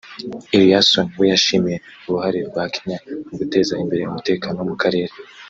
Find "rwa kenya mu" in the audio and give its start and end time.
2.49-3.33